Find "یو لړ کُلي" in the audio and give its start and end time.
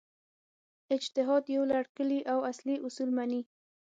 1.55-2.19